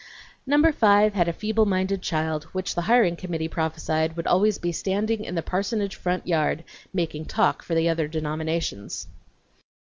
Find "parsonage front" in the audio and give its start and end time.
5.43-6.25